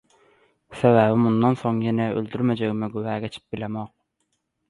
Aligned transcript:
Sebäbi 0.77 1.19
mundan 1.25 1.57
soň 1.63 1.81
ýene 1.89 2.07
öldürmejegime 2.21 2.89
güwa 2.97 3.17
geçip 3.27 3.57
bilemok. 3.57 3.93